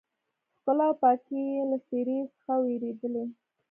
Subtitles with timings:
[0.57, 3.23] ښکلا او پاکي يې له څېرې څخه ورېدلې.